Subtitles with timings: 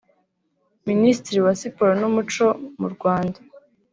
[0.89, 2.45] Minisitiri wa Siporo n’Umuco
[2.79, 3.37] mu Rwanda